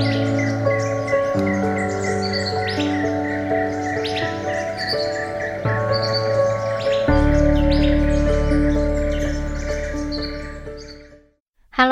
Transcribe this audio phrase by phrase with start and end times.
[0.00, 0.49] Thank you.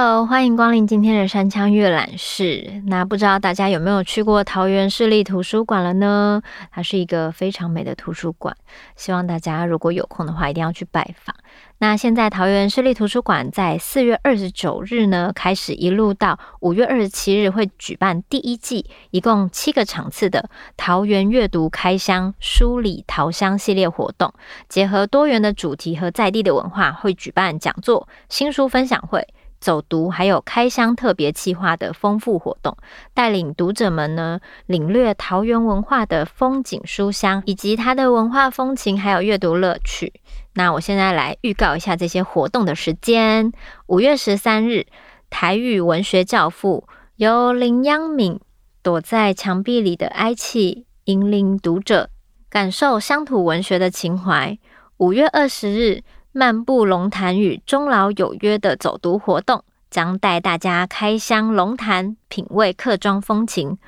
[0.01, 2.85] Hello，欢迎光临今天的山枪阅览室。
[2.87, 6.41] 那不知道大家有没有去过桃园市立图书馆了呢？
[6.71, 8.57] 它是一个非常美的图书馆，
[8.95, 11.35] 希望大家如果有空的话，一定要去拜访。
[11.79, 24.33] 那现在桃园市立图书馆在四月二十九日呢，开始一路到五月二十七日会举办第一季，一共七个场次的桃园阅读开箱书里桃香系列活动，
[24.69, 29.27] 结合多元的主题和在地的文化，会举办讲座、新书分享会。
[29.61, 32.77] 走读还有开箱特别企划的丰富活动，
[33.13, 40.13] 带领读者们呢领略桃园文化的风景书香，以及它的文化风情，还有阅读乐趣。
[40.55, 43.53] 那我现在来预告一下这些活动的时间：
[43.87, 44.87] 五月十三日，
[45.29, 46.87] 台语文学教父
[47.17, 48.41] 由林央敏
[48.83, 52.11] 躲在墙壁里的哀泣，引领读者
[52.49, 54.59] 感受乡土文学的情怀。
[54.99, 56.03] 五月二十日。
[56.33, 63.79] 漫步龙潭与终老有约的走读活动，将带大家开箱龙潭，品味客庄风情。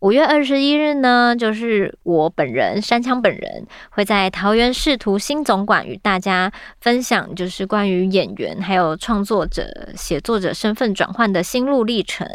[0.00, 9.62] 五月二十一日呢，就是我本人山枪本人会在桃园市图新总馆与大家分享，就是关于演员还有创作者、
[9.94, 12.26] 写作者身份转换的心路历程。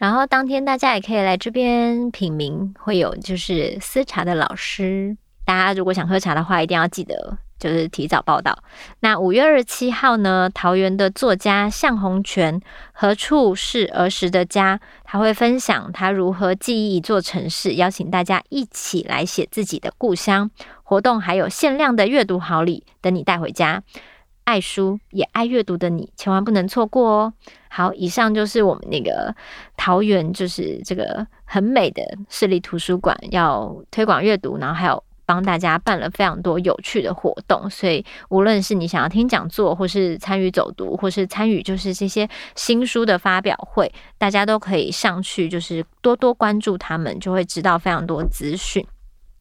[0.00, 5.16] 然后当天大家也可以来这边品茗，会有就是私茶的老师。
[5.44, 7.38] 大家如果想喝茶的话，一定要记得。
[7.64, 8.58] 就是提早报道。
[9.00, 12.60] 那五月二十七号呢，桃园的作家向鸿泉，
[12.92, 14.78] 何处是儿时的家？
[15.02, 20.50] 他会分享他如何记忆一座城市，邀请大家一起来写自己的故乡。
[20.82, 23.82] 活动还有限量的阅读好礼等你带回家。
[24.44, 27.32] 爱书也爱阅读的你，千万不能错过哦。
[27.70, 29.34] 好，以上就是我们那个
[29.74, 35.02] 桃园，就是这个很美的市立图书馆要推广阅读，然后还有。
[35.26, 48.86] 帮大家办了非常多有趣的活动，所以无论是你想要听讲座，或是参与走读，或是参与就是这些新书的发表会，大家都可以上去，就是多多关注他们，就会知道非常多资讯。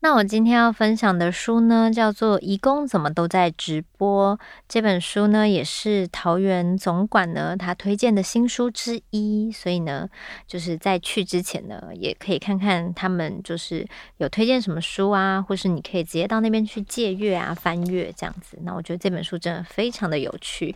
[0.04, 4.38] 那我今天要分享的书呢，叫做《义工怎么都在直播》。
[4.68, 9.50] 这本书呢，也是桃园总馆呢他推荐的新书之一。
[9.50, 10.10] 所以呢，
[10.46, 13.88] 就是在去之前呢，也可以看看他们就是
[14.18, 18.58] 有推荐什么书啊，或是你可以直接到那边去借阅啊、翻阅这样子。
[18.64, 20.76] 那我觉得这本书真的非常的有趣。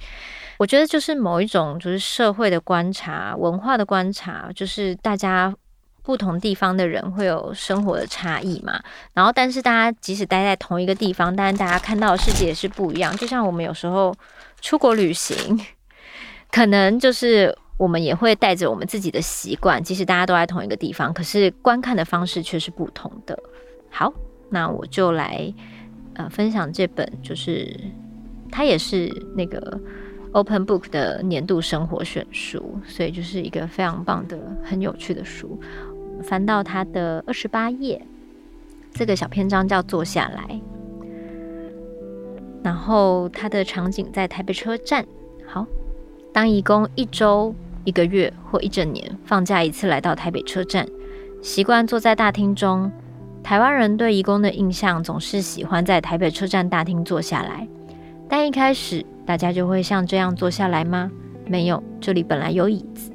[0.58, 5.54] 我觉得就是某一种就是社会的观察、文化的观察，就是大家。
[6.07, 8.81] 不同地方的人会有生活的差异嘛，
[9.13, 13.13] 然后但是大家即使待在同一个地方，但是大家看到的世界也是不一样。
[13.18, 14.16] 就像我们有时候
[14.62, 15.59] 出国旅行，
[16.50, 23.38] 可能就是我们也会带着我们自己的习惯，即使大家都在同一个地方，可是观看的方式却是不同的。
[23.91, 24.13] 好，
[24.50, 25.53] 那我就来
[26.13, 27.78] 呃分享这本，就是
[28.50, 29.78] 它也是那个
[30.34, 35.59] Open Book 的年度生活选书，所以就是一个非常棒的、很有趣的书。
[36.23, 38.01] 翻到它的二十八页，
[38.94, 40.61] 这个小篇章叫“坐下来”。
[42.63, 45.05] 然后它的场景在台北车站。
[45.45, 45.66] 好，
[46.33, 47.55] 当移工一周、
[47.85, 50.85] 一个月或一整年放假一次来到台北车站，
[51.41, 52.91] 习惯坐在大厅中。
[53.44, 57.66] 台湾人对移工的印象总是喜欢在台北车站大厅坐下来。
[58.28, 61.09] 但一开始大家就会像这样坐下来吗？
[61.45, 63.09] 没有，这里本来有椅子。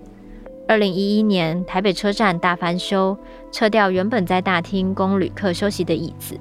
[0.73, 3.15] 二零一一年，台北车站大翻修，
[3.51, 6.35] 撤掉原本在大厅供旅客休息的椅子。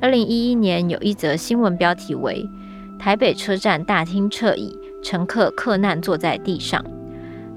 [0.00, 2.42] 二零一一年，有一则新闻标题为
[2.98, 6.82] “台北车站大厅撤椅，乘客客难坐在地上”。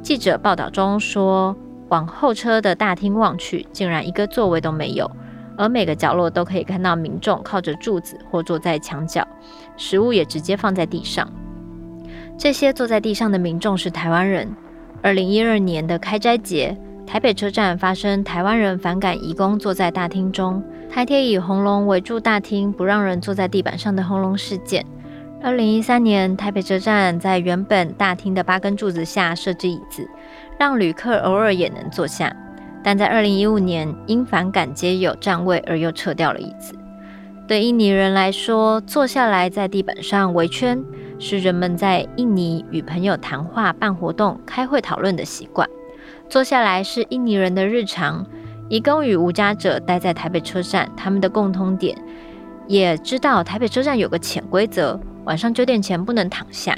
[0.03, 1.55] 记者报道中说，
[1.87, 5.09] 往候车的大厅望去，竟然一个座位都没有，
[5.57, 9.25] 而每个角落都可以看到民众靠着柱子或坐在墙角，
[9.77, 11.31] 食物也直接放在地上。
[12.37, 14.53] 这些坐在地上的民众是台湾人。
[15.07, 24.85] 二零一二年的开斋节，台北车站发生台湾人反感移工坐在大厅中，台铁以红龙围住大厅，不让人坐在地板上的红龙事件。
[25.41, 30.05] 二零一三年，台北车站在原本大厅的八根柱子下设置椅子，
[30.59, 32.35] 让旅客偶尔也能坐下。
[32.83, 36.75] 但在二零一五年，因反感街友占位而又撤掉了椅子。
[37.47, 40.83] 对印尼人来说，坐下来在地板上围圈。
[41.19, 45.69] 是人们在印尼与朋友谈话、办活动、开会讨论的习惯。
[46.29, 48.25] 坐下来是印尼人的日常。
[48.69, 51.97] 移工与无家者待在台北车站，他们的共通点
[52.67, 56.77] 也知道台北车站有个潜规则：晚上九点前不能躺下。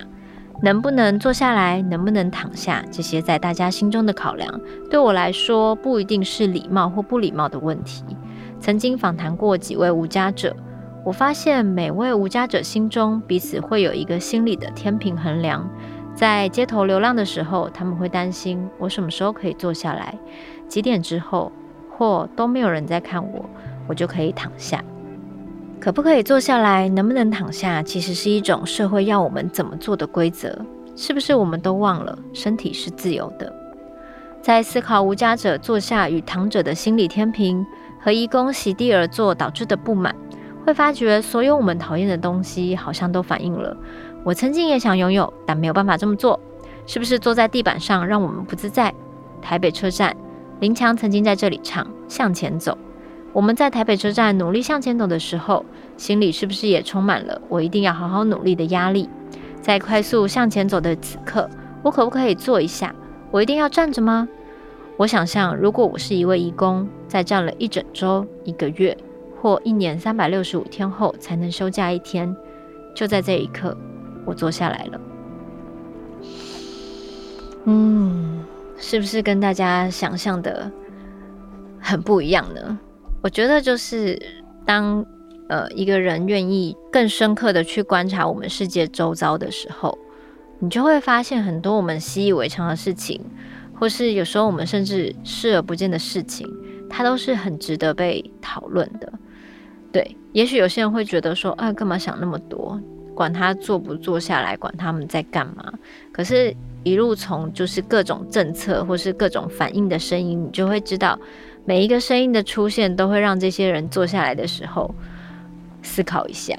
[0.62, 4.60] 能不能坐下来，能不能躺下，这些在大家心中的考量，
[4.90, 8.04] 对我来说不一定是礼貌或不礼貌的问题。
[8.60, 10.54] 曾经访谈过几位无家者，
[11.10, 15.68] 我发现每位无家者心中彼此会有一个心理的天平衡量。
[16.14, 20.14] 在街头流浪的时候，他们会担心我什么时候可以坐下来，
[20.68, 21.52] 几点之后，
[21.90, 23.50] 或都没有人在看我，
[23.88, 24.84] 我就可以躺下。
[25.80, 30.64] 可不可以坐下来，能不能躺下，其实是一种社会要我们怎么做的规则。
[30.96, 33.52] 是不是我们都忘了身体是自由的？
[34.44, 37.66] 在思考无家者坐下与躺着的心理天平
[38.00, 40.16] 和义工席地而坐导致的不满，
[40.70, 43.76] 会发觉所有我们讨厌的东西好像都反映了。
[44.24, 46.40] 我曾经也想拥有，但没有办法这么做。
[46.86, 48.94] 是不是坐在地板上让我们不自在？
[49.42, 50.16] 台北车站，
[50.60, 52.74] 林强曾经在这里唱《向前走》。
[53.34, 55.66] 我们在台北车站努力向前走的时候，
[55.98, 59.10] 心里是不是也充满了我一定要好好努力的压力？
[59.62, 61.50] 在快速向前走的此刻，
[61.82, 62.94] 我可不可以坐一下？
[63.32, 64.28] 我一定要站着吗？
[64.98, 68.96] 我想象，如果我是一位义工，在站了一整周、一个月
[69.42, 72.36] 或一年三百六十五天后才能休假一天，
[72.94, 73.76] 就在这一刻。
[74.26, 75.02] 我坐下来了，
[77.66, 78.44] 嗯，
[78.78, 80.72] 是不是跟大家想象的
[81.80, 82.78] 很不一样呢？
[83.24, 84.22] 我觉得就是
[84.66, 85.04] 当
[85.48, 89.98] 呃一个人愿意更深刻的去观察我们世界周遭的时候，
[90.60, 93.20] 你就会发现很多我们习以为常的事情，
[93.74, 96.48] 或是有时候我们甚至视而不见的事情，
[96.88, 99.12] 它都是很值得被讨论的。
[99.92, 102.80] 对，也许有些人会觉得说，啊，干嘛想那么多？
[103.16, 105.74] 管他坐不坐下来，管他们在干嘛。
[106.12, 111.20] 可是，一路从就是各种政策或是各种反应的声音，你就会知道，
[111.66, 114.96] 每一个声音的出现，都会让这些人坐下来的时候
[115.82, 116.58] 思考一下，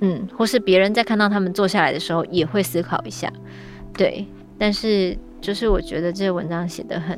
[0.00, 3.32] 嗯，或是别人在看到他们坐下来的时候，也会思考一下。
[3.96, 4.26] 对，
[4.58, 7.16] 但是就是我觉得这个文章写得很，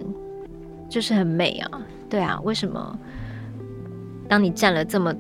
[0.90, 1.80] 就是很美啊。
[2.10, 2.98] 对啊，为什么
[4.28, 5.14] 当你站了这么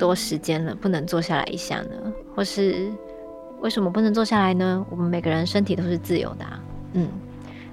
[0.00, 2.12] 多时间了，不能坐下来一下呢？
[2.34, 2.90] 或是
[3.60, 4.84] 为什么不能坐下来呢？
[4.90, 6.46] 我们每个人身体都是自由的，
[6.94, 7.06] 嗯。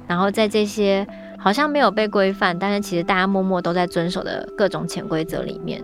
[0.06, 1.06] 然后在这些
[1.38, 5.84] 好像没有被规范，但是其实大家默默都在遵守的各种潜规则里面，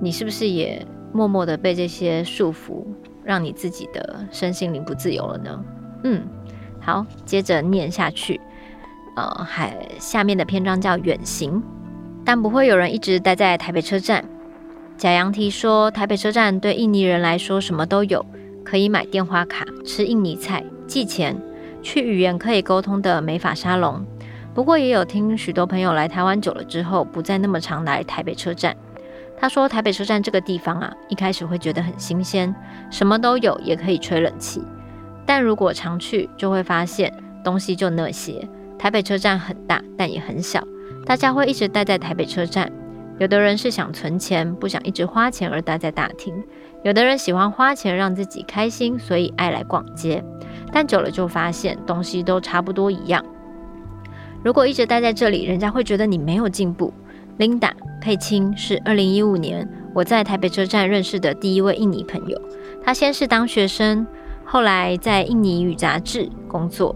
[0.00, 2.84] 你是不是也默默的被这些束缚，
[3.22, 5.64] 让你自己的身心灵不自由了呢？
[6.04, 6.22] 嗯，
[6.80, 8.40] 好，接着念下去，
[9.16, 11.62] 呃，还下面的篇章叫远行，
[12.24, 14.24] 但不会有人一直待在台北车站。
[14.96, 18.24] 贾杨提说：“台北车站对印尼人来说什么都有，
[18.64, 21.36] 可以买电话卡、吃印尼菜、寄钱、
[21.82, 24.04] 去语言可以沟通的美发沙龙。
[24.54, 28.74] 不过也有听许多朋友来台湾久了之后，不再那么常来台北车站。
[29.36, 32.54] 他说，台北车站这个地方啊，一开始会觉得很新鲜，
[32.88, 34.62] 什么都有，也可以吹冷气。
[35.26, 37.12] 但如果常去，就会发现
[37.42, 38.48] 东西就那些。
[38.78, 40.62] 台北车站很大，但也很小，
[41.04, 42.70] 大家会一直待在台北车站。”
[43.18, 46.34] 有的人是想存钱，不想一直花钱而待在大厅；
[46.82, 50.24] 有的人喜欢花钱让自己开心，所以爱来逛街。
[50.72, 53.24] 但久了就发现东西都差不多一样。
[54.42, 56.92] 如果一直待在这里，人家会觉得你没有进步。
[57.38, 57.70] Linda
[58.00, 62.40] 佩青是二零一五年我在台北车站认识的第一位印尼朋友。
[62.82, 64.06] 她先是当学生，
[64.44, 66.94] 后来在印尼语杂志工作，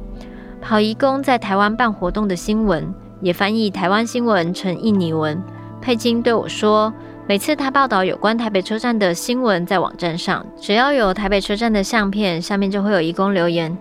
[0.61, 5.41] 跑义工在台湾办活动的新闻，也翻译台湾新闻成印尼文。
[5.81, 6.93] 佩金对我说
[7.27, 13.77] ：“每次他报道有关台北车站的新闻，在网站上，只要有台北车站的相片，下面就会有义工留言：‘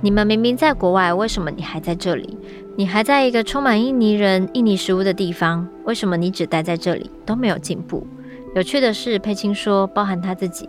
[0.00, 2.38] 你们明明在国外，为什么你还在这里？
[2.76, 8.06] 你还在一个充满印尼人、印尼食物的地方，为什么你只待在这里，都没有进步？’
[8.54, 10.68] 有趣的是，佩金说，包含他自己，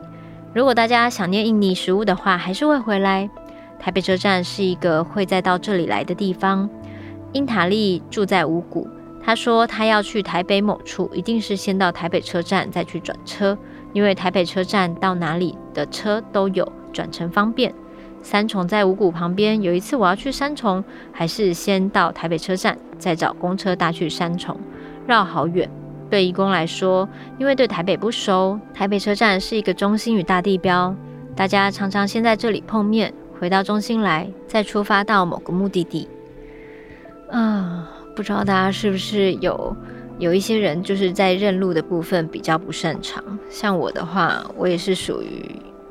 [0.53, 3.29] 如果大家想念印尼食物的话，还是会回来。
[3.77, 6.69] 台北车站是一个会再到这里来的地方。
[7.33, 8.87] 英塔利住在五股。”
[9.21, 13.57] 他说他要去台北某处，一定是先到台北车站再去转车，
[13.93, 17.73] 因为台北车站到哪里的车都有，转乘方便。
[18.21, 24.59] 三重在五股旁边，有一次我要去三重，还是先到台北车站，再找公车搭去三重，
[25.05, 25.69] 绕好远。
[26.09, 27.07] 对义工来说，
[27.37, 30.95] 因为对台北不熟，台北车站是一个中心与大地标，
[31.35, 36.07] 大家常常先在这里碰面，回到中心来，再出发到某个目的地。
[37.31, 37.89] 啊。
[38.15, 39.75] 不知道大家是不是有
[40.17, 45.43] 有一些人就是在认路的部分比较不擅长，像我的话，我也是属于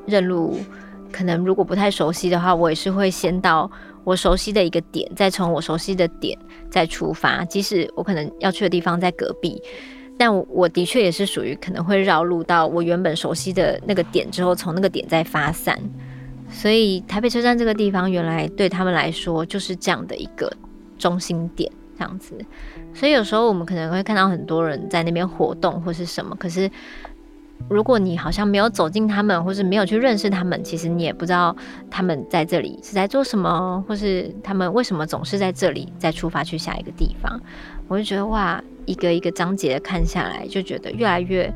[0.07, 0.59] 认路，
[1.11, 3.71] 可能如果不太熟悉的话，我也是会先到
[4.05, 6.39] 我熟悉的一个点，再从我熟悉的点
[6.71, 9.63] 再出发，即使我可能要去的地方在隔壁，
[10.19, 15.79] 但我，我的确也是属于可能会绕路到我原本熟悉的那个点之后，从那个点再发散。
[16.51, 20.51] 所以台北车站这个地方原来对他们来说就是这样的一个
[20.99, 22.39] 中心点，这样子。
[22.95, 26.71] 所以有时候我们可能会看到很多人在那边活动或是什么，可是
[27.69, 31.55] 如果你好像没有走进他们，或是没有去认识他们，其实你也不知道
[31.91, 37.41] 他们在这里是在做什么，或是他们为什么总是在这里再出发去下一个地方。
[37.89, 41.53] 我就觉得哇，一个一个章节看下来，就觉得越来越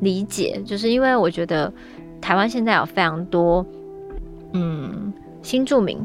[0.00, 1.72] 理解，就是因为我觉得
[2.20, 3.64] 台湾现在有非常多
[4.52, 5.12] 嗯
[5.42, 5.98] 新住民，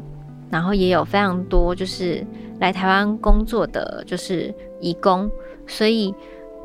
[0.50, 2.26] 然后也有非常多就是
[2.62, 4.56] 来台湾工作的就是。
[4.84, 5.30] 移工，
[5.68, 6.12] 所以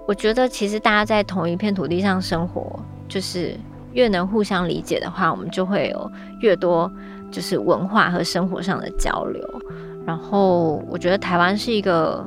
[0.08, 3.54] 我觉得其实大家在同一片土地上生活，就是
[3.92, 6.10] 越能互相理解的话，我们就会有
[6.40, 6.90] 越多
[7.30, 9.62] 就是文化和生活上的交流。
[10.06, 12.26] 然后我觉得台湾是一个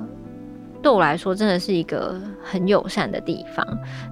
[0.80, 3.66] 对我来说真的是一个很友善的地方，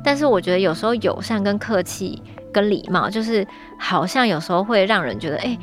[0.03, 2.19] 但是我觉得有时候友善跟客气
[2.51, 3.45] 跟礼貌，就是
[3.77, 5.55] 好像有时候会让人觉得，哎，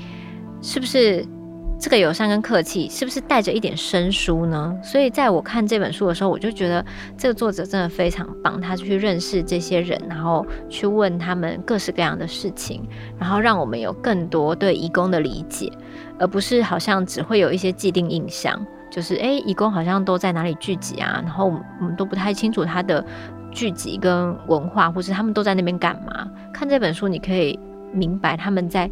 [0.62, 1.26] 是不是？
[1.78, 4.74] 这个友善跟客气是不是带着一点生疏呢？
[4.82, 6.84] 所以在我看这本书的时候，我就觉得
[7.18, 12.82] 这个作者真的非常棒，他去认识这些人，然后去问他们各式各样的事情，
[13.18, 15.70] 然后让我们有更多对移工的理解，
[16.18, 18.58] 而不是好像只会有一些既定印象，
[18.90, 21.46] 就是诶，移工好像都在哪里聚集啊，然后
[21.80, 23.04] 我们都不太清楚他的
[23.50, 26.30] 聚集跟文化，或是他们都在那边干嘛。
[26.52, 27.58] 看这本书，你可以
[27.92, 28.90] 明白他们在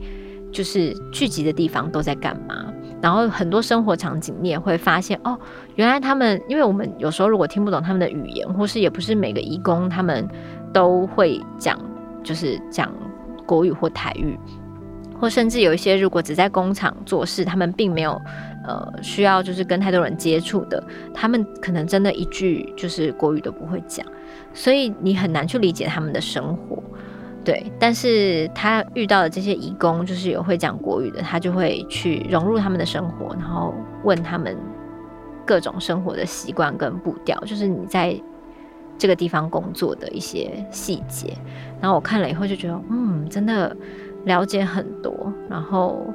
[0.53, 2.73] 就是聚集的地方都在干嘛。
[3.01, 5.37] 然后很多生活场景，你也会发现哦，
[5.75, 10.29] 原来他们，因为我们有时候如果听不懂他们的语言，或是也不是每个移工他们
[10.73, 11.77] 都会讲，
[12.23, 12.95] 就是讲
[13.45, 14.39] 国语或台语，
[15.19, 18.13] 或甚至有一些如果只在工厂做事，他们并没有
[18.65, 20.81] 呃需要就是跟太多人接触的，
[21.13, 24.07] 他们可能真的一句就是国语都不会讲，
[24.55, 26.81] 所以你很难去理解他们的生活。
[27.45, 34.57] 对，但是他遇到的这些义工，就是有会讲国语的，他就会去融入他们的生活，然后问他们
[35.45, 38.17] 各种生活的习惯跟步调，就是你在
[38.97, 41.37] 这个地方工作的一些细节。
[41.81, 43.77] 然后我看了以后就觉得，嗯，真的
[44.25, 45.33] 了解很多。
[45.51, 46.07] 然后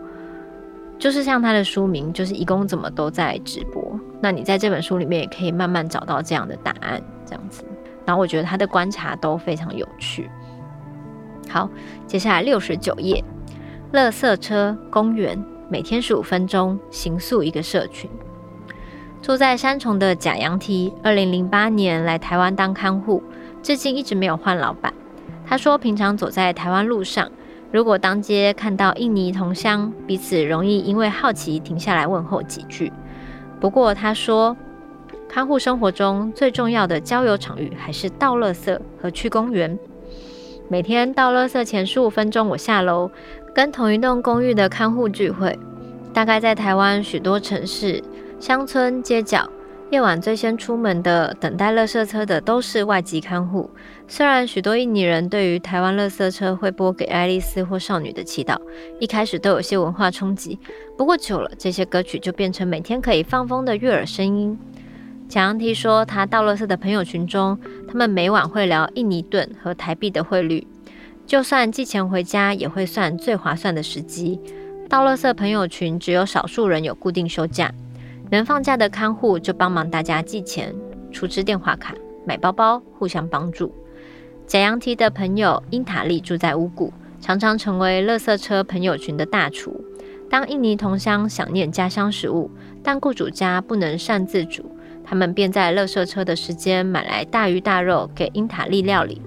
[0.98, 4.00] 就是像他的书名，就是义工怎么都在直播。
[4.22, 7.66] 那你在这本书里面也可以慢慢找到这样的答案，这样子。
[8.06, 10.30] 然后我觉得他的观察都非常有趣。
[11.50, 11.70] 好，
[12.06, 13.24] 接下来六十九页，
[13.94, 18.10] 垃圾车公园每天十五分钟，行塑一个社群。
[19.22, 23.24] 住在三重的贾杨提，二零零八年来台湾当看护，
[23.64, 24.94] 至今一直没有换老板。
[25.46, 27.30] 他说，平常走在台湾路上，
[27.72, 32.92] 如果当街看到印尼同乡，彼此容易因为好奇停下来问候几句。
[33.60, 34.56] 不过他说，
[35.28, 39.78] 看护生活中最重要的交友场域还是倒垃圾和去公园。
[40.70, 43.10] 每天到垃圾前十五分钟，我下楼
[43.56, 45.58] 跟同一栋公寓的看护聚会。
[46.14, 48.04] 大概在台湾许多城市、
[48.38, 49.50] 乡村、街角，
[49.92, 53.70] 夜晚最先出门的、等待垃圾车的都是外籍看护。
[54.10, 58.58] 虽然许多印尼人对于台湾垃圾车会播给爱丽丝或少女的祈祷，
[59.00, 60.60] 一开始都有些文化冲击。
[60.98, 64.60] 不过久了，这些歌曲就变成每天可以放风的悦耳声音。
[65.30, 70.66] 贾杨提说，他倒垃圾的朋友群中，他们每晚会聊印尼盾和台币的汇率，
[71.26, 74.40] 就算寄钱回家，也会算最划算的时机。
[74.88, 77.70] 倒垃圾朋友群只有少数人有固定休假，
[78.32, 80.74] 能放假的看护就帮忙大家寄钱、
[81.12, 81.94] 出支电话卡、
[82.26, 83.76] 买包包，互相帮助。
[84.48, 89.84] 贾杨提的朋友英塔利住在乌谷，常常成为垃圾车朋友群的大厨。
[90.30, 92.50] 当印尼同乡想念家乡食物，
[92.82, 94.72] 但雇主家不能擅自煮。
[95.10, 99.22] 他们便在垃圾车的时间买来大鱼大肉给英塔利料理。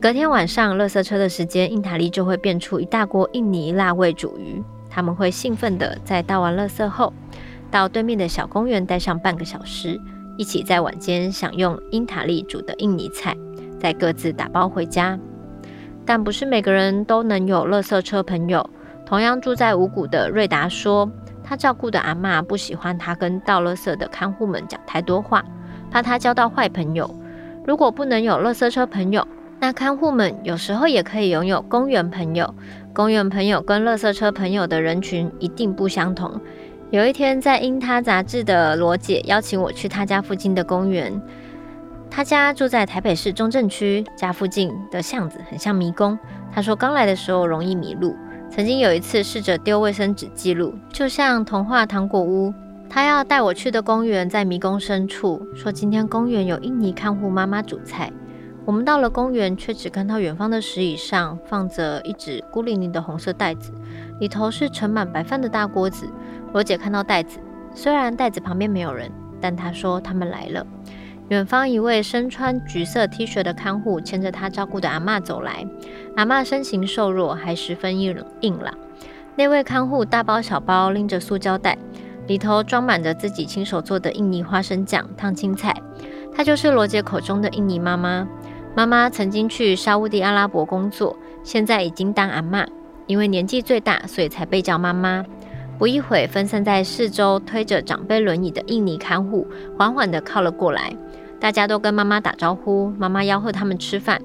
[0.00, 4.60] 隔天晚上，垃圾车的时间，英塔利就会变出一大锅印尼辣味煮鱼。
[4.90, 7.12] 他们会兴奋地在倒完垃圾后，
[7.70, 10.00] 到对面的小公园待上半个小时，
[10.36, 13.36] 一起在晚间享用英塔利煮的印尼菜，
[13.78, 15.16] 再各自打包回家。
[16.04, 18.68] 但不是每个人都能有垃圾车朋友。
[19.06, 21.08] 同样住在五股的瑞达说。
[21.52, 25.44] 他照顾的阿嬷不喜欢他跟倒垃圾的看护们讲太多话，
[25.90, 27.14] 怕他交到坏朋友。
[27.66, 29.28] 如果不能有垃圾车朋友，
[29.60, 32.54] 那看护们有时候也可以拥有公园朋友。
[32.94, 36.40] 公园朋友跟垃圾车朋友的人群一定不相同。
[36.90, 41.20] 有一天，在英他杂志的罗姐邀请我去他家附近的公园。
[42.10, 46.18] 他家住在台北市中正区，家附近的巷子很像迷宫。
[46.50, 48.16] 他说刚来的时候容易迷路。
[48.54, 52.52] 曾经有一次试着丢卫生纸记录，就像童话糖果屋。
[52.86, 58.12] 他要带我去的公园在迷宫深处，说今天公园有印尼看护妈妈煮菜。
[58.66, 63.72] 我们到了公园，却只看到远方的石椅上放着一只孤零零的红色袋子，
[64.20, 66.06] 里头是盛满白饭的大锅子。
[66.52, 67.38] 罗姐看到袋子，
[67.74, 70.66] 虽然袋子旁边没有人，但她说他们来了。
[71.32, 75.66] 远方一位身穿橘色 T 恤的看护牵着她照顾的阿嬷走来，
[76.14, 78.74] 阿嬷身形瘦弱，还十分硬硬朗。
[79.34, 81.78] 那位看护大包小包拎着塑胶袋，
[82.26, 85.74] 里头装满着自己亲手做的印尼花生酱烫青菜。
[86.36, 88.28] 她就是罗杰口中的印尼妈妈。
[88.76, 92.66] 妈妈曾经去沙乌地阿拉伯工作，现在已经当阿嬷，
[93.06, 95.24] 因为年纪最大，所以才被叫妈妈。
[95.78, 100.94] 不一会，分散在四周推着长辈轮椅的印尼看护缓缓地靠了过来，
[101.42, 104.22] 大家都跟妈妈打招呼，妈妈吆喝他们吃饭。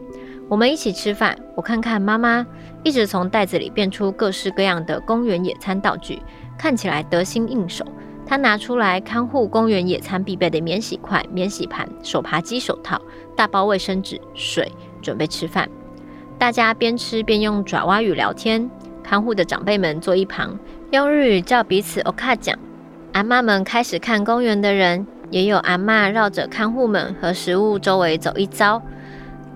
[0.47, 2.45] 我们一起吃饭，我看看妈妈
[2.83, 6.21] 一直从袋子里变出各式各样的公园野餐道具，
[6.59, 7.83] 看起来得心应手。
[8.23, 13.01] 她拿出来看护公园野餐必备的免洗筷、免洗盘、手扒鸡手套、
[13.35, 14.71] 大包卫生纸、水，
[15.01, 15.67] 准备吃饭。
[16.37, 18.69] 大家边吃边用爪哇语聊天。
[19.01, 20.59] 看护的长辈们坐一旁，
[20.91, 22.55] 用日语叫彼此““oka” 讲”。
[23.13, 28.81] 阿嬷们开始看公园的人，也有阿嬷绕着看护们和食物周围走一遭，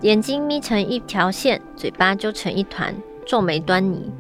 [0.01, 2.94] 眼睛眯成一条线，嘴巴揪成一团，
[3.25, 4.12] 皱眉端倪。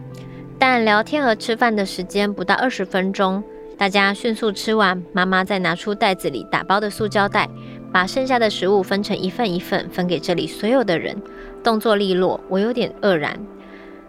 [0.57, 3.43] 但聊天和吃饭的时间不到二十分钟。
[3.77, 7.49] 大家迅速吃完，妈妈再拿出袋子里打包的塑胶袋，
[7.91, 11.19] 把剩下的食物分成一份一份分给这里所有的人，
[11.63, 12.39] 动作利落。
[12.47, 13.39] 我有点愕然，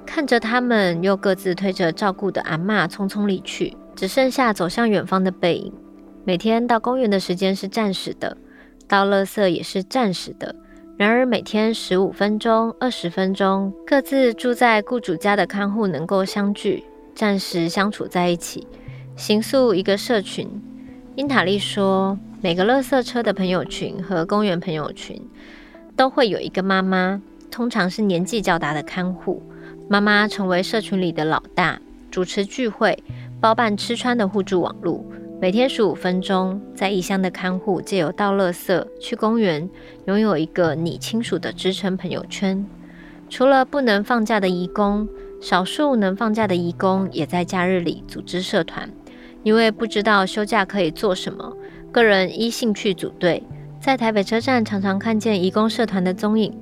[0.05, 5.73] 看着他们又各自推着照顾的阿嬷匆匆离去，只剩下走向远方的背影。
[6.25, 8.37] 每天到公园的时间是暂时的，
[8.87, 10.55] 倒垃圾也是暂时的。
[10.97, 18.65] 然而每天十五分钟、二十分钟，各自住在雇主家的看护能够相聚，暂时相处在一起。
[19.17, 20.49] 形塑一个社群。
[21.17, 25.21] 英塔利说，每个垃圾车的朋友群和公园朋友群
[25.97, 29.43] 都会有一个妈妈，通常是年纪较大的看护。
[29.89, 31.81] 妈妈成为社群里的老大，
[32.13, 33.03] 主持聚会，
[33.41, 35.05] 包办吃穿的互助网络。
[35.43, 39.69] 每天十五分钟，在异乡的看护借由倒垃圾、去公园，
[40.05, 42.65] 拥有一个你亲属的支撑朋友圈。
[43.29, 45.09] 除了不能放假的移工，
[45.41, 48.89] 少数能放假的移工也在假日里组织社团。
[49.43, 51.57] 因为不知道休假可以做什么，
[51.91, 53.43] 个人依兴趣组队。
[53.81, 56.57] 在台北车站常常看见移工社团的踪影。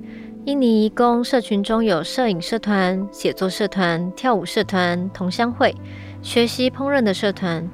[0.45, 5.71] 印尼移工社群中有摄影社团、写作社团、跳舞社团、同乡会、
[6.23, 7.69] 学习烹饪的社团。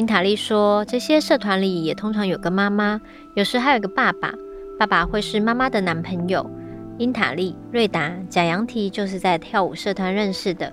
[0.00, 2.98] 英塔利说，这些社团里也通常有个妈妈，
[3.34, 4.32] 有时还有个爸爸，
[4.78, 6.50] 爸爸会是妈妈的男朋友。
[6.96, 10.72] 英塔利、瑞达、贾杨提就是在跳舞社团认识的。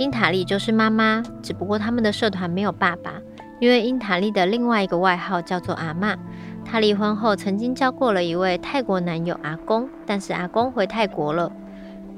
[0.00, 3.12] 英塔利就是妈妈，只不过他们的社团没有爸爸，
[3.60, 6.16] 因为英塔利的另外一个外号叫做阿嬷。
[6.64, 11.52] 她离婚后曾经交过了一位泰国男友阿公，但是阿公回泰国了。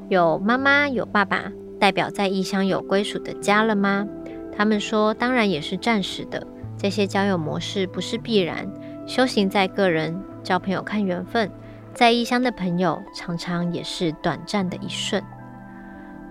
[0.08, 4.08] 有妈妈有爸爸，代表在异乡有归属的家了吗？
[4.56, 6.46] 他们说，当然也是暂时的。
[6.78, 8.68] 这些交友模式不是必然，
[9.06, 11.50] 修行在个人，交朋友看缘分。
[11.94, 15.22] 在异乡的朋友，常常也是短暂的一瞬。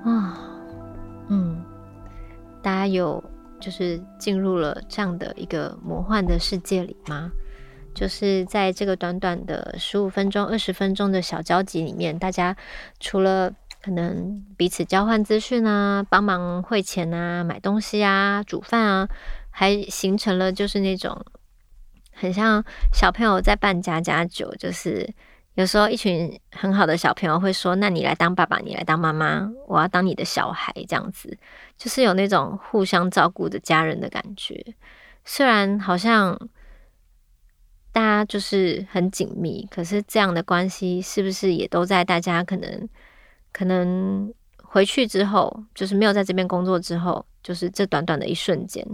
[0.04, 0.38] 啊、
[1.30, 1.64] 嗯，
[2.62, 3.24] 大家有
[3.60, 7.32] 就是进入了这样的一个魔幻的世界里吗？
[7.96, 12.56] 就是在这个短短的十五分钟、二十分钟的小交集里面，大家
[13.00, 13.52] 除了
[13.86, 19.08] 可能彼此交换资讯啊、帮忙汇钱啊、买东西啊、煮饭啊，
[19.52, 21.24] 还形成了就是那种
[22.12, 25.14] 很像小朋友在扮家家酒，就是。
[25.54, 31.38] 有时候，一群很好的小朋友会说：“那你来当爸爸，你来当妈妈，我要当你的小孩。”这样子
[31.78, 34.76] 就是有那种互相照顾的家人的感觉。
[35.24, 36.38] 虽然好像
[37.94, 42.90] 大家就是很紧密，可是这样的关系是不是也都在大家可能
[43.56, 48.86] 可能回去之后，就是没有在这边工作之后，就是这短短的一瞬间，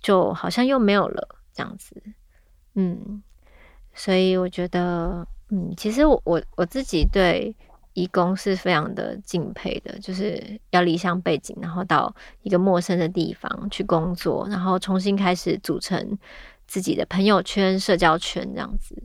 [0.00, 2.02] 就好像又没有了这样子。
[2.74, 3.22] 嗯，
[3.94, 5.24] 所以我觉得。
[5.54, 7.54] 嗯，其实我我我自己对
[7.92, 16.18] 义工是非常的敬佩的，就是要离乡背井，然后到一个陌生的地方去工作，然后重新开始组成
[16.66, 18.96] 自己的朋友圈、社交圈这样子。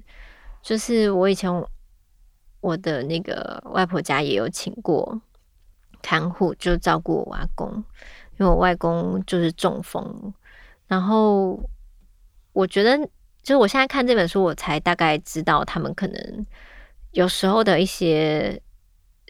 [0.61, 1.51] 就是我以前
[2.61, 5.21] 我的那个外婆家也有请过
[6.01, 7.71] 看护，就照顾我阿公，
[8.37, 10.33] 因为我外公就是中风，
[10.87, 11.59] 然后
[12.53, 13.09] 我觉得。
[13.43, 16.45] 就是我现在看这本书，我才大概知道他们可能
[17.11, 18.61] 有时候的一些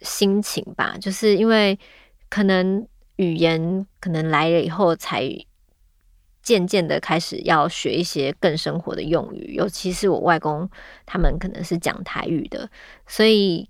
[0.01, 0.97] 心情吧。
[0.99, 1.77] 就是因为
[2.27, 2.87] 可能
[3.17, 5.21] 语言可能来了以后才
[6.47, 10.69] 渐渐的开始要学一些更生活的用语，尤其是我外公
[11.05, 12.69] 他们可能是讲台语的，
[13.05, 13.69] 所以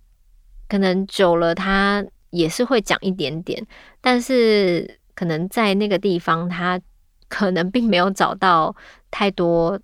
[0.69, 3.65] 可能久了他也是会讲一点点，
[3.99, 6.79] 但是可能在那个地方他
[7.27, 8.75] 可能并没有找到
[9.09, 9.79] 太多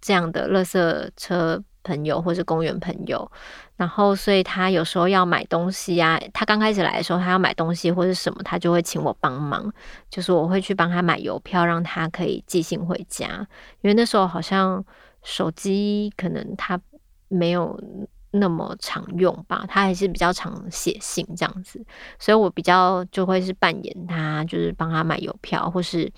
[0.00, 3.30] 这样的垃圾车朋友或是公园朋友。
[3.78, 9.72] 然后，所以他有时候要买东西啊，他刚开始来的时候，他要买东西或是什么，他就会请我帮忙，
[10.10, 13.46] 就是我会去帮他买邮票，让他可以寄信回家。
[13.82, 14.84] 因为那时候好像
[15.22, 16.80] 手机可能他
[17.28, 17.80] 没有
[18.32, 21.80] 那么常用吧，他还是比较常写信这样子，
[22.18, 26.12] 所以我比较就会是扮演他，就是帮他买邮票，或是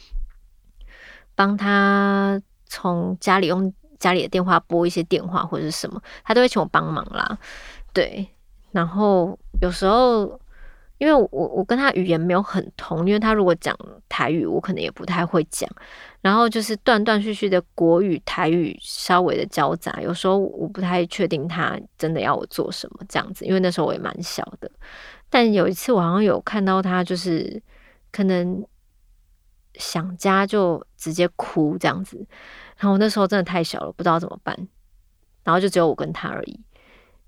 [1.34, 3.70] 帮他从家里用。
[4.00, 7.38] 家里的电话拨一些电话或者是什么，他都会请我帮忙啦。
[7.92, 8.26] 对，
[8.72, 10.40] 然后有时候
[10.98, 13.76] 因为我我跟他语言没有很通，因为他如果讲
[14.08, 15.70] 台语，我可能也不太会讲。
[16.20, 23.46] 然后就是断断续续的国语台语稍微的交杂，有时候我不太确定他真的要我做什么这样子。
[23.46, 24.70] 因为那时候我也蛮小的，
[25.30, 27.62] 但有一次我好像有看到他，就是
[28.12, 28.62] 可能
[29.76, 32.16] 想家就直接哭这样子。
[32.76, 34.54] 然后我那时候真的太小了，不知道怎么办，
[35.42, 36.60] 然后就只有我跟他而已。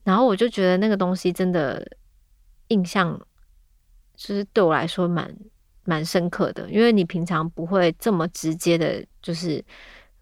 [0.05, 1.97] 然后我就觉得那个东西真的
[2.69, 3.19] 印象，
[4.17, 5.35] 就是对我来说蛮
[5.85, 9.65] 蛮深刻的，因为你平常不会这么直接的，就是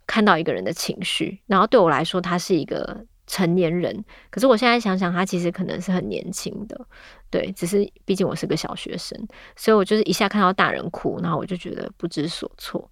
[0.06, 1.40] 看到一个人的情绪。
[1.46, 6.86] 然后对我来说，他是一个成年人，可是我现在想想，他其实可能是很年轻的，
[7.30, 9.16] 对，只是毕竟我是个小学生，
[9.54, 12.90] 所以我就是一下看到大人哭，然后我就觉得不知所措。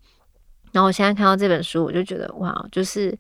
[0.79, 3.19] 然后我现在看到这本书，我就觉得哇，就是，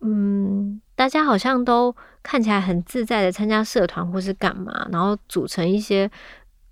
[0.00, 6.10] 嗯，大家好像都看起来很自在的参加社团或是干嘛，然后组成一些，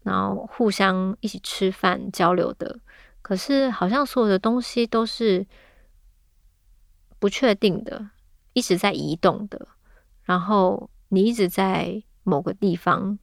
[0.02, 2.78] 然后互相一起吃饭交流的。
[3.22, 5.46] 可是好像所有的东西都是
[7.18, 8.10] 不确定的，
[8.52, 9.66] 一直在移动的。
[10.24, 13.18] 然后你一直在某个地方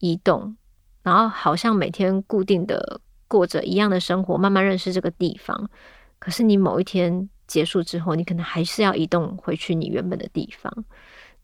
[0.00, 0.58] 移动，
[1.02, 3.00] 然后好像每天固定的。
[3.28, 5.70] 过着一样的生活，慢慢认识这个地方。
[6.18, 10.84] 可是你某一天结束之后，你可能还是要移动回去你原本的地方。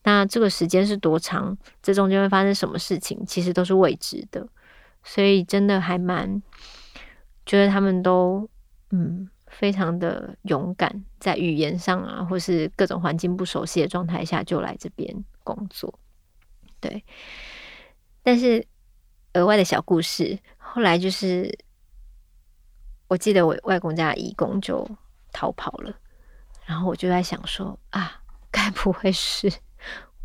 [0.03, 1.57] 那这个时间是多长？
[1.83, 3.25] 这中间会发生什么事情？
[3.27, 4.47] 其实都是未知的。
[5.05, 6.43] 所以真的还蛮
[7.45, 8.49] 觉得他们都
[8.91, 15.93] 嗯非常的勇敢，在语言上啊，或是各种环境不熟悉的状态下就来这边工作。
[16.81, 17.05] 对，
[18.23, 18.67] 但是
[19.35, 21.57] 额外的小故事，后来就是。
[23.13, 24.89] 我记得我外公家的移工就
[25.33, 25.95] 逃跑了，
[26.65, 29.53] 然后我就在想说啊，该不会是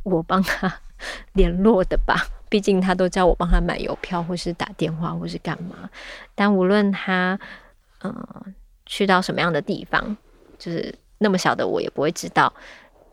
[0.03, 0.73] 我帮他
[1.33, 2.15] 联络的吧？
[2.47, 5.89] 毕竟他都叫我帮他买邮票，或是打电话，或是干嘛。
[6.33, 7.37] 但无论他
[8.03, 10.15] 嗯、去到什么样的地方，
[10.57, 12.53] 就是那么小的我也不会知道。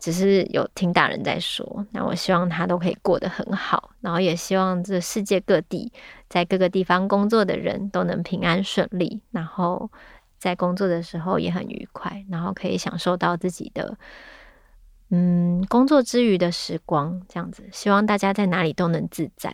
[0.05, 5.91] 只是有听大人在说，那我希望他都可以过得很好，然后也希望这世界各地
[6.29, 9.89] 在各个地方工作的人都能平安顺利，然后
[10.37, 13.97] 在工作的时候也很愉快，然后可以享受到自己的
[15.09, 17.67] 嗯工作之余的时光，这样子。
[17.71, 19.51] 希望大家在哪里都能自在，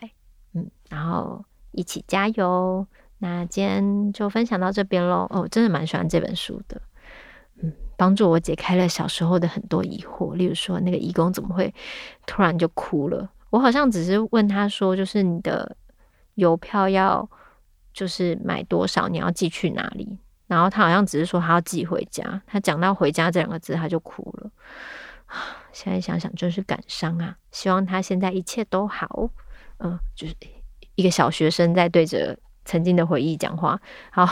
[0.52, 2.86] 嗯，然后一起加油。
[3.16, 5.26] 那今天就分享到这边喽。
[5.30, 6.82] 哦，真的蛮喜欢这本书的。
[8.02, 11.72] 帮助我解开了小时候的很多疑惑，例如说那个义工怎么会
[12.26, 13.30] 突然就哭了？
[13.50, 15.76] 我好像只是问他说，就是你的
[16.34, 17.30] 邮票要
[17.94, 20.18] 就是买多少，你要寄去哪里？
[20.48, 22.42] 然后他好像只是说他要寄回家。
[22.44, 24.50] 他讲到回家这两个字，他就哭了。
[25.70, 27.36] 现在想想真是感伤啊！
[27.52, 29.30] 希望他现在一切都好。
[29.78, 30.34] 嗯，就是
[30.96, 32.36] 一个小学生在对着。
[32.64, 34.28] 曾经的回忆讲话，好，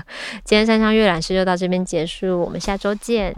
[0.44, 3.34] 今天山羌阅览室就到这边结束，我们下周见。